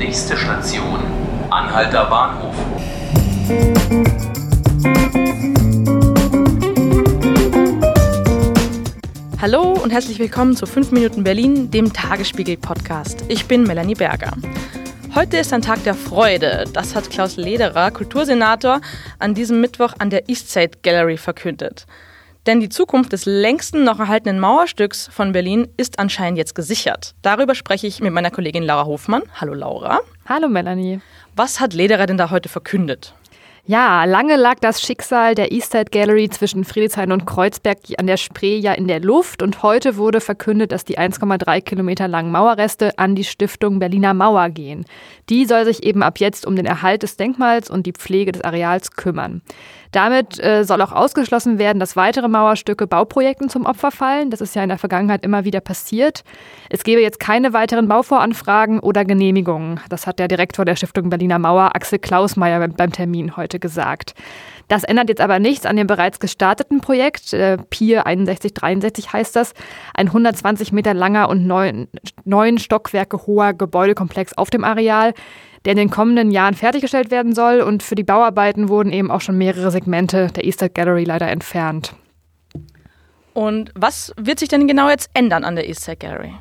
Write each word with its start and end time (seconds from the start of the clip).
Nächste 0.00 0.34
Station, 0.34 0.98
Anhalter 1.50 2.06
Bahnhof. 2.06 2.54
Hallo 9.42 9.74
und 9.74 9.90
herzlich 9.90 10.18
willkommen 10.18 10.56
zu 10.56 10.64
5 10.64 10.92
Minuten 10.92 11.22
Berlin, 11.22 11.70
dem 11.70 11.92
Tagesspiegel-Podcast. 11.92 13.24
Ich 13.28 13.44
bin 13.44 13.64
Melanie 13.64 13.94
Berger. 13.94 14.32
Heute 15.14 15.36
ist 15.36 15.52
ein 15.52 15.60
Tag 15.60 15.84
der 15.84 15.94
Freude. 15.94 16.64
Das 16.72 16.94
hat 16.94 17.10
Klaus 17.10 17.36
Lederer, 17.36 17.90
Kultursenator, 17.90 18.80
an 19.18 19.34
diesem 19.34 19.60
Mittwoch 19.60 19.92
an 19.98 20.08
der 20.08 20.30
Eastside 20.30 20.78
Gallery 20.82 21.18
verkündet. 21.18 21.84
Denn 22.46 22.60
die 22.60 22.68
Zukunft 22.68 23.12
des 23.12 23.26
längsten 23.26 23.84
noch 23.84 24.00
erhaltenen 24.00 24.40
Mauerstücks 24.40 25.08
von 25.12 25.32
Berlin 25.32 25.68
ist 25.76 25.98
anscheinend 25.98 26.38
jetzt 26.38 26.54
gesichert. 26.54 27.14
Darüber 27.22 27.54
spreche 27.54 27.86
ich 27.86 28.00
mit 28.00 28.12
meiner 28.12 28.30
Kollegin 28.30 28.62
Laura 28.62 28.86
Hofmann. 28.86 29.22
Hallo 29.38 29.52
Laura. 29.52 30.00
Hallo 30.26 30.48
Melanie. 30.48 31.00
Was 31.36 31.60
hat 31.60 31.74
Lederer 31.74 32.06
denn 32.06 32.16
da 32.16 32.30
heute 32.30 32.48
verkündet? 32.48 33.14
Ja, 33.70 34.04
lange 34.04 34.34
lag 34.34 34.58
das 34.58 34.82
Schicksal 34.82 35.36
der 35.36 35.52
Eastside 35.52 35.92
Gallery 35.92 36.28
zwischen 36.28 36.64
Friedrichshain 36.64 37.12
und 37.12 37.24
Kreuzberg 37.24 37.78
an 37.98 38.08
der 38.08 38.16
Spree 38.16 38.58
ja 38.58 38.72
in 38.72 38.88
der 38.88 38.98
Luft 38.98 39.44
und 39.44 39.62
heute 39.62 39.96
wurde 39.96 40.20
verkündet, 40.20 40.72
dass 40.72 40.84
die 40.84 40.98
1,3 40.98 41.60
Kilometer 41.60 42.08
langen 42.08 42.32
Mauerreste 42.32 42.98
an 42.98 43.14
die 43.14 43.22
Stiftung 43.22 43.78
Berliner 43.78 44.12
Mauer 44.12 44.48
gehen. 44.48 44.86
Die 45.28 45.44
soll 45.44 45.66
sich 45.66 45.84
eben 45.84 46.02
ab 46.02 46.18
jetzt 46.18 46.46
um 46.46 46.56
den 46.56 46.66
Erhalt 46.66 47.04
des 47.04 47.16
Denkmals 47.16 47.70
und 47.70 47.86
die 47.86 47.92
Pflege 47.92 48.32
des 48.32 48.42
Areals 48.42 48.90
kümmern. 48.90 49.40
Damit 49.92 50.42
äh, 50.42 50.64
soll 50.64 50.82
auch 50.82 50.92
ausgeschlossen 50.92 51.58
werden, 51.58 51.80
dass 51.80 51.96
weitere 51.96 52.28
Mauerstücke 52.28 52.86
Bauprojekten 52.86 53.48
zum 53.48 53.66
Opfer 53.66 53.90
fallen. 53.90 54.30
Das 54.30 54.40
ist 54.40 54.54
ja 54.54 54.62
in 54.62 54.68
der 54.68 54.78
Vergangenheit 54.78 55.24
immer 55.24 55.44
wieder 55.44 55.60
passiert. 55.60 56.22
Es 56.68 56.84
gebe 56.84 57.00
jetzt 57.00 57.18
keine 57.18 57.52
weiteren 57.52 57.88
Bauvoranfragen 57.88 58.78
oder 58.80 59.04
Genehmigungen. 59.04 59.80
Das 59.88 60.06
hat 60.06 60.18
der 60.20 60.28
Direktor 60.28 60.64
der 60.64 60.76
Stiftung 60.76 61.10
Berliner 61.10 61.40
Mauer, 61.40 61.74
Axel 61.74 61.98
Klausmeier, 61.98 62.66
beim 62.68 62.92
Termin 62.92 63.36
heute 63.36 63.59
gesagt. 63.60 64.14
Das 64.68 64.84
ändert 64.84 65.08
jetzt 65.08 65.20
aber 65.20 65.40
nichts 65.40 65.66
an 65.66 65.76
dem 65.76 65.86
bereits 65.86 66.20
gestarteten 66.20 66.80
Projekt. 66.80 67.32
Äh, 67.32 67.58
Pier 67.70 68.04
6163 68.06 69.12
heißt 69.12 69.34
das. 69.34 69.52
Ein 69.94 70.06
120 70.08 70.72
Meter 70.72 70.94
langer 70.94 71.28
und 71.28 71.46
neun, 71.46 71.88
neun 72.24 72.58
Stockwerke 72.58 73.26
hoher 73.26 73.52
Gebäudekomplex 73.52 74.32
auf 74.38 74.50
dem 74.50 74.64
Areal 74.64 75.12
der 75.64 75.72
in 75.72 75.78
den 75.78 75.90
kommenden 75.90 76.30
Jahren 76.30 76.54
fertiggestellt 76.54 77.10
werden 77.10 77.34
soll. 77.34 77.60
Und 77.60 77.82
für 77.82 77.94
die 77.94 78.02
Bauarbeiten 78.02 78.68
wurden 78.68 78.92
eben 78.92 79.10
auch 79.10 79.20
schon 79.20 79.36
mehrere 79.36 79.70
Segmente 79.70 80.28
der 80.28 80.44
Easter 80.44 80.68
Gallery 80.68 81.04
leider 81.04 81.28
entfernt. 81.28 81.94
Und 83.34 83.70
was 83.74 84.12
wird 84.16 84.38
sich 84.38 84.48
denn 84.48 84.66
genau 84.66 84.88
jetzt 84.88 85.10
ändern 85.14 85.44
an 85.44 85.56
der 85.56 85.68
Easter 85.68 85.96
Gallery? 85.96 86.32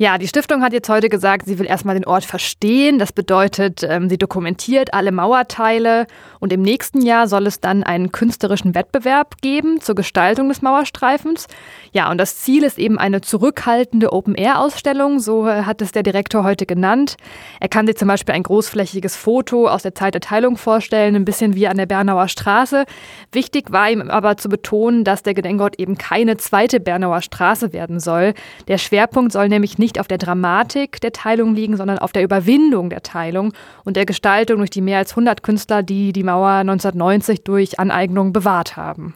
Ja, 0.00 0.16
die 0.16 0.28
Stiftung 0.28 0.62
hat 0.62 0.72
jetzt 0.72 0.88
heute 0.88 1.10
gesagt, 1.10 1.44
sie 1.44 1.58
will 1.58 1.66
erstmal 1.66 1.94
den 1.94 2.06
Ort 2.06 2.24
verstehen. 2.24 2.98
Das 2.98 3.12
bedeutet, 3.12 3.82
ähm, 3.86 4.08
sie 4.08 4.16
dokumentiert 4.16 4.94
alle 4.94 5.12
Mauerteile 5.12 6.06
und 6.38 6.54
im 6.54 6.62
nächsten 6.62 7.02
Jahr 7.02 7.28
soll 7.28 7.46
es 7.46 7.60
dann 7.60 7.82
einen 7.82 8.10
künstlerischen 8.10 8.74
Wettbewerb 8.74 9.42
geben 9.42 9.82
zur 9.82 9.94
Gestaltung 9.94 10.48
des 10.48 10.62
Mauerstreifens. 10.62 11.48
Ja, 11.92 12.10
und 12.10 12.16
das 12.16 12.38
Ziel 12.38 12.64
ist 12.64 12.78
eben 12.78 12.96
eine 12.98 13.20
zurückhaltende 13.20 14.10
Open-Air-Ausstellung, 14.10 15.20
so 15.20 15.46
äh, 15.46 15.64
hat 15.64 15.82
es 15.82 15.92
der 15.92 16.02
Direktor 16.02 16.44
heute 16.44 16.64
genannt. 16.64 17.18
Er 17.60 17.68
kann 17.68 17.86
sich 17.86 17.98
zum 17.98 18.08
Beispiel 18.08 18.34
ein 18.34 18.42
großflächiges 18.42 19.16
Foto 19.16 19.68
aus 19.68 19.82
der 19.82 19.94
Zeit 19.94 20.14
der 20.14 20.22
Teilung 20.22 20.56
vorstellen, 20.56 21.14
ein 21.14 21.26
bisschen 21.26 21.54
wie 21.54 21.68
an 21.68 21.76
der 21.76 21.84
Bernauer 21.84 22.28
Straße. 22.28 22.86
Wichtig 23.32 23.70
war 23.70 23.90
ihm 23.90 24.08
aber 24.08 24.38
zu 24.38 24.48
betonen, 24.48 25.04
dass 25.04 25.22
der 25.22 25.34
Gedenkort 25.34 25.78
eben 25.78 25.98
keine 25.98 26.38
zweite 26.38 26.80
Bernauer 26.80 27.20
Straße 27.20 27.74
werden 27.74 28.00
soll. 28.00 28.32
Der 28.66 28.78
Schwerpunkt 28.78 29.32
soll 29.32 29.50
nämlich 29.50 29.76
nicht 29.76 29.89
nicht 29.90 29.98
auf 29.98 30.06
der 30.06 30.18
Dramatik 30.18 31.00
der 31.00 31.12
Teilung 31.12 31.54
liegen, 31.54 31.76
sondern 31.76 31.98
auf 31.98 32.12
der 32.12 32.22
Überwindung 32.22 32.90
der 32.90 33.02
Teilung 33.02 33.52
und 33.84 33.96
der 33.96 34.06
Gestaltung 34.06 34.58
durch 34.58 34.70
die 34.70 34.80
mehr 34.80 34.98
als 34.98 35.12
100 35.12 35.42
Künstler, 35.42 35.82
die 35.82 36.12
die 36.12 36.22
Mauer 36.22 36.50
1990 36.50 37.42
durch 37.42 37.80
Aneignung 37.80 38.32
bewahrt 38.32 38.76
haben. 38.76 39.14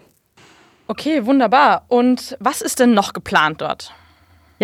Okay, 0.88 1.26
wunderbar. 1.26 1.84
Und 1.86 2.36
was 2.40 2.60
ist 2.60 2.80
denn 2.80 2.92
noch 2.92 3.12
geplant 3.12 3.60
dort? 3.60 3.94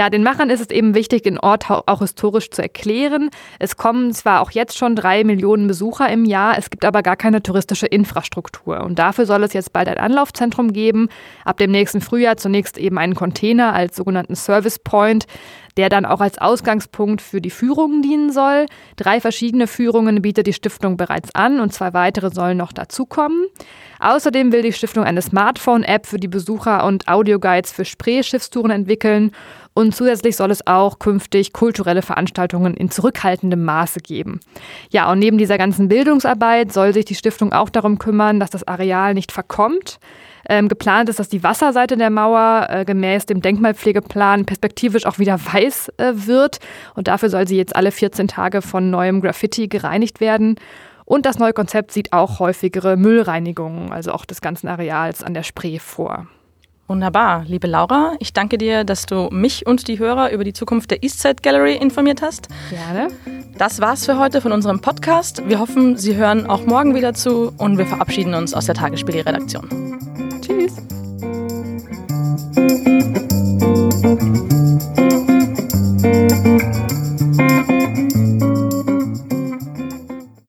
Ja, 0.01 0.09
den 0.09 0.23
Machern 0.23 0.49
ist 0.49 0.61
es 0.63 0.71
eben 0.71 0.95
wichtig, 0.95 1.25
den 1.25 1.39
Ort 1.39 1.69
auch 1.69 1.99
historisch 1.99 2.51
zu 2.51 2.63
erklären. 2.63 3.29
Es 3.59 3.77
kommen 3.77 4.15
zwar 4.15 4.41
auch 4.41 4.51
jetzt 4.51 4.79
schon 4.79 4.97
drei 4.97 5.25
Millionen 5.25 5.67
Besucher 5.67 6.09
im 6.09 6.25
Jahr, 6.25 6.57
es 6.57 6.71
gibt 6.71 6.87
aber 6.87 7.03
gar 7.03 7.17
keine 7.17 7.43
touristische 7.43 7.85
Infrastruktur. 7.85 8.81
Und 8.81 8.99
dafür 8.99 9.27
soll 9.27 9.43
es 9.43 9.53
jetzt 9.53 9.75
bald 9.75 9.89
ein 9.89 9.99
Anlaufzentrum 9.99 10.73
geben. 10.73 11.11
Ab 11.45 11.59
dem 11.59 11.71
nächsten 11.71 12.01
Frühjahr 12.01 12.39
zunächst 12.39 12.79
eben 12.79 12.97
einen 12.97 13.15
Container 13.15 13.75
als 13.75 13.95
sogenannten 13.95 14.37
Service 14.37 14.79
Point, 14.79 15.27
der 15.77 15.91
dann 15.91 16.07
auch 16.07 16.23
als 16.23 16.39
Ausgangspunkt 16.39 17.21
für 17.21 17.43
die 17.43 17.51
Führungen 17.51 18.01
dienen 18.01 18.33
soll. 18.33 18.67
Drei 18.97 19.21
verschiedene 19.21 19.67
Führungen 19.67 20.23
bietet 20.23 20.47
die 20.47 20.55
Stiftung 20.55 20.97
bereits 20.97 21.35
an 21.35 21.61
und 21.61 21.75
zwei 21.75 21.93
weitere 21.93 22.31
sollen 22.31 22.57
noch 22.57 22.73
dazukommen. 22.73 23.49
Außerdem 23.99 24.51
will 24.51 24.63
die 24.63 24.73
Stiftung 24.73 25.05
eine 25.05 25.21
Smartphone-App 25.21 26.07
für 26.07 26.19
die 26.19 26.29
Besucher 26.29 26.87
und 26.87 27.07
Audioguides 27.07 27.71
für 27.71 27.85
Spree-Schiffstouren 27.85 28.71
entwickeln 28.71 29.33
und 29.73 29.95
zusätzlich 29.95 30.37
soll 30.37 30.51
es 30.51 30.67
auch 30.67 30.99
künftig 30.99 31.53
kulturelle 31.53 32.03
Veranstaltungen 32.03 32.75
in 32.75 32.91
zurückhaltendem 32.91 33.65
Maße 33.65 34.01
geben. 34.01 34.41
Ja, 34.91 35.11
und 35.11 35.21
neben 35.21 35.39
dieser 35.39 35.59
ganzen 35.59 35.89
Bildungsarbeit 35.89 36.73
soll 36.73 36.93
sich 36.93 37.05
die 37.05 37.15
Stiftung 37.15 37.53
auch 37.53 37.71
darum 37.71 37.99
kümmern, 37.99 38.41
dass 38.41 38.51
das 38.51 38.67
Areal 38.67 39.15
nicht 39.15 39.31
verkommt. 39.33 39.99
Ähm, 40.49 40.69
geplant 40.69 41.09
ist, 41.09 41.19
dass 41.19 41.29
die 41.29 41.45
Wasserseite 41.45 41.97
der 41.97 42.11
Mauer 42.11 42.67
äh, 42.69 42.85
gemäß 42.85 43.27
dem 43.27 43.41
Denkmalpflegeplan 43.41 44.47
perspektivisch 44.47 45.07
auch 45.07 45.19
wieder 45.19 45.39
weiß 45.39 45.93
äh, 45.99 46.13
wird. 46.15 46.59
Und 46.95 47.07
dafür 47.07 47.29
soll 47.29 47.47
sie 47.47 47.57
jetzt 47.57 47.77
alle 47.77 47.93
14 47.93 48.27
Tage 48.27 48.63
von 48.63 48.91
neuem 48.91 49.21
Graffiti 49.21 49.69
gereinigt 49.69 50.21
werden. 50.21 50.57
Und 51.05 51.27
das 51.27 51.39
neue 51.39 51.53
Konzept 51.53 51.93
sieht 51.93 52.13
auch 52.13 52.41
häufigere 52.41 52.97
Müllreinigungen, 52.97 53.93
also 53.93 54.13
auch 54.13 54.25
des 54.25 54.41
ganzen 54.41 54.69
Areals 54.69 55.23
an 55.23 55.35
der 55.35 55.43
Spree 55.43 55.79
vor. 55.79 56.27
Wunderbar. 56.91 57.45
Liebe 57.47 57.69
Laura, 57.69 58.15
ich 58.19 58.33
danke 58.33 58.59
dir, 58.59 58.83
dass 58.83 59.07
du 59.07 59.29
mich 59.31 59.65
und 59.65 59.87
die 59.87 60.01
Hörer 60.01 60.33
über 60.33 60.43
die 60.43 60.53
Zukunft 60.53 60.91
der 60.91 61.05
Eastside 61.05 61.37
Gallery 61.41 61.77
informiert 61.77 62.21
hast. 62.21 62.49
Gerne. 62.69 63.07
Das 63.57 63.81
war's 63.81 64.07
für 64.07 64.19
heute 64.19 64.41
von 64.41 64.51
unserem 64.51 64.81
Podcast. 64.81 65.49
Wir 65.49 65.61
hoffen, 65.61 65.97
Sie 65.97 66.17
hören 66.17 66.47
auch 66.47 66.67
morgen 66.67 66.97
wieder 66.97 67.15
zu 67.15 67.53
und 67.59 67.79
wir 67.79 67.87
verabschieden 67.87 68.35
uns 68.35 68.55
aus 68.55 68.67
der 68.67 68.75
Tagesspiegel-Redaktion. 68.75 70.01
Tschüss. 70.41 71.00